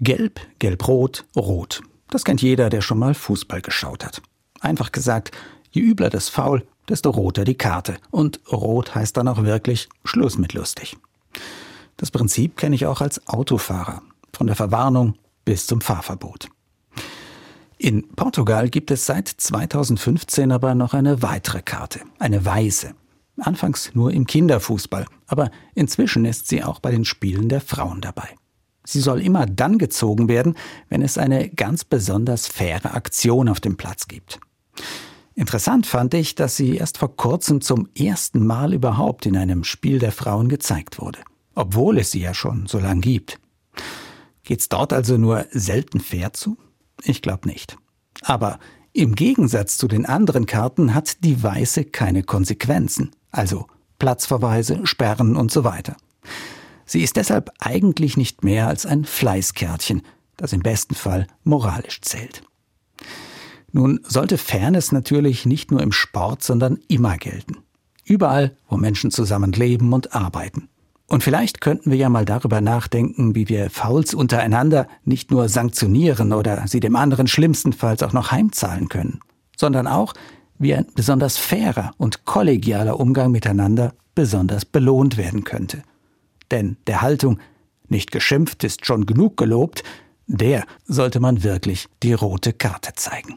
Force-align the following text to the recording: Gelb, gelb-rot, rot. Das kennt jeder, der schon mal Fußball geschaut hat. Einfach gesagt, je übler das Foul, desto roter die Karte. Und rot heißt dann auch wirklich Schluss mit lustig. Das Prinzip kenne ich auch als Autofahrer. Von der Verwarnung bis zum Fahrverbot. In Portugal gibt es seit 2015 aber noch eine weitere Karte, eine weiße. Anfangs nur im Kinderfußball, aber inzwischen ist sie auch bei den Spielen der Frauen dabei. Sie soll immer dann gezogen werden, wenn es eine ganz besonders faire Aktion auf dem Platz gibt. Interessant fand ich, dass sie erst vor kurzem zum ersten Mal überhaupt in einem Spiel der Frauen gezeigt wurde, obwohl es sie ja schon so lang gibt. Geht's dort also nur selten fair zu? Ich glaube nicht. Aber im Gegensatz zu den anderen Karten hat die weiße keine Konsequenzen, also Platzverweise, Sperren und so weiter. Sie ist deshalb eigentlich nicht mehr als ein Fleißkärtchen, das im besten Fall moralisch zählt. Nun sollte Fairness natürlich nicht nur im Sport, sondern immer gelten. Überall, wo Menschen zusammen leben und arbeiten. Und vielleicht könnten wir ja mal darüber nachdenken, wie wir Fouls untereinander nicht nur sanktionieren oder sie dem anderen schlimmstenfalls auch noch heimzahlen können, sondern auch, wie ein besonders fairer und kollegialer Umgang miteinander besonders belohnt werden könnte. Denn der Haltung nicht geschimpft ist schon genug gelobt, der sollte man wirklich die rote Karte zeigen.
Gelb, 0.00 0.40
gelb-rot, 0.58 1.24
rot. 1.36 1.82
Das 2.10 2.24
kennt 2.24 2.42
jeder, 2.42 2.70
der 2.70 2.82
schon 2.82 2.98
mal 2.98 3.14
Fußball 3.14 3.62
geschaut 3.62 4.04
hat. 4.04 4.20
Einfach 4.60 4.92
gesagt, 4.92 5.30
je 5.70 5.82
übler 5.82 6.10
das 6.10 6.28
Foul, 6.28 6.66
desto 6.88 7.10
roter 7.10 7.44
die 7.44 7.56
Karte. 7.56 7.96
Und 8.10 8.40
rot 8.52 8.94
heißt 8.94 9.16
dann 9.16 9.28
auch 9.28 9.42
wirklich 9.42 9.88
Schluss 10.04 10.38
mit 10.38 10.52
lustig. 10.52 10.96
Das 11.96 12.10
Prinzip 12.10 12.56
kenne 12.56 12.74
ich 12.74 12.86
auch 12.86 13.00
als 13.00 13.26
Autofahrer. 13.26 14.02
Von 14.32 14.46
der 14.46 14.56
Verwarnung 14.56 15.14
bis 15.44 15.66
zum 15.66 15.80
Fahrverbot. 15.80 16.48
In 17.78 18.08
Portugal 18.14 18.68
gibt 18.68 18.90
es 18.90 19.06
seit 19.06 19.28
2015 19.28 20.52
aber 20.52 20.74
noch 20.74 20.94
eine 20.94 21.22
weitere 21.22 21.62
Karte, 21.62 22.00
eine 22.18 22.44
weiße. 22.44 22.94
Anfangs 23.38 23.94
nur 23.94 24.12
im 24.12 24.26
Kinderfußball, 24.26 25.06
aber 25.26 25.50
inzwischen 25.74 26.24
ist 26.24 26.48
sie 26.48 26.64
auch 26.64 26.80
bei 26.80 26.90
den 26.90 27.04
Spielen 27.04 27.48
der 27.48 27.60
Frauen 27.60 28.00
dabei. 28.00 28.34
Sie 28.86 29.00
soll 29.00 29.20
immer 29.20 29.44
dann 29.44 29.78
gezogen 29.78 30.28
werden, 30.28 30.54
wenn 30.88 31.02
es 31.02 31.18
eine 31.18 31.50
ganz 31.50 31.84
besonders 31.84 32.46
faire 32.46 32.94
Aktion 32.94 33.48
auf 33.48 33.60
dem 33.60 33.76
Platz 33.76 34.06
gibt. 34.08 34.38
Interessant 35.34 35.86
fand 35.86 36.14
ich, 36.14 36.34
dass 36.34 36.56
sie 36.56 36.76
erst 36.76 36.96
vor 36.96 37.14
kurzem 37.14 37.60
zum 37.60 37.88
ersten 37.98 38.46
Mal 38.46 38.72
überhaupt 38.72 39.26
in 39.26 39.36
einem 39.36 39.64
Spiel 39.64 39.98
der 39.98 40.12
Frauen 40.12 40.48
gezeigt 40.48 40.98
wurde, 40.98 41.18
obwohl 41.54 41.98
es 41.98 42.10
sie 42.10 42.20
ja 42.20 42.32
schon 42.32 42.66
so 42.66 42.78
lang 42.78 43.02
gibt. 43.02 43.38
Geht's 44.44 44.68
dort 44.68 44.92
also 44.92 45.18
nur 45.18 45.44
selten 45.50 46.00
fair 46.00 46.32
zu? 46.32 46.56
Ich 47.02 47.20
glaube 47.20 47.48
nicht. 47.48 47.76
Aber 48.22 48.58
im 48.92 49.14
Gegensatz 49.14 49.76
zu 49.76 49.88
den 49.88 50.06
anderen 50.06 50.46
Karten 50.46 50.94
hat 50.94 51.22
die 51.24 51.42
weiße 51.42 51.84
keine 51.84 52.22
Konsequenzen, 52.22 53.10
also 53.30 53.66
Platzverweise, 53.98 54.86
Sperren 54.86 55.36
und 55.36 55.50
so 55.50 55.64
weiter. 55.64 55.96
Sie 56.86 57.02
ist 57.02 57.16
deshalb 57.16 57.50
eigentlich 57.58 58.16
nicht 58.16 58.44
mehr 58.44 58.68
als 58.68 58.86
ein 58.86 59.04
Fleißkärtchen, 59.04 60.02
das 60.36 60.52
im 60.52 60.60
besten 60.60 60.94
Fall 60.94 61.26
moralisch 61.44 62.00
zählt. 62.00 62.42
Nun 63.72 64.00
sollte 64.04 64.38
Fairness 64.38 64.92
natürlich 64.92 65.44
nicht 65.44 65.70
nur 65.70 65.82
im 65.82 65.92
Sport, 65.92 66.42
sondern 66.42 66.78
immer 66.88 67.18
gelten. 67.18 67.58
Überall, 68.04 68.56
wo 68.68 68.76
Menschen 68.76 69.10
zusammen 69.10 69.52
leben 69.52 69.92
und 69.92 70.14
arbeiten. 70.14 70.68
Und 71.08 71.22
vielleicht 71.22 71.60
könnten 71.60 71.90
wir 71.90 71.98
ja 71.98 72.08
mal 72.08 72.24
darüber 72.24 72.60
nachdenken, 72.60 73.34
wie 73.34 73.48
wir 73.48 73.70
Fouls 73.70 74.14
untereinander 74.14 74.88
nicht 75.04 75.30
nur 75.30 75.48
sanktionieren 75.48 76.32
oder 76.32 76.66
sie 76.66 76.80
dem 76.80 76.96
anderen 76.96 77.26
schlimmstenfalls 77.26 78.02
auch 78.02 78.12
noch 78.12 78.30
heimzahlen 78.30 78.88
können, 78.88 79.20
sondern 79.56 79.86
auch, 79.86 80.14
wie 80.58 80.74
ein 80.74 80.86
besonders 80.94 81.36
fairer 81.36 81.92
und 81.98 82.24
kollegialer 82.24 82.98
Umgang 82.98 83.30
miteinander 83.30 83.94
besonders 84.14 84.64
belohnt 84.64 85.16
werden 85.16 85.44
könnte. 85.44 85.82
Denn 86.50 86.76
der 86.86 87.02
Haltung 87.02 87.38
nicht 87.88 88.12
geschimpft 88.12 88.64
ist 88.64 88.86
schon 88.86 89.06
genug 89.06 89.36
gelobt, 89.36 89.82
der 90.26 90.64
sollte 90.84 91.20
man 91.20 91.42
wirklich 91.42 91.88
die 92.02 92.12
rote 92.12 92.52
Karte 92.52 92.92
zeigen. 92.94 93.34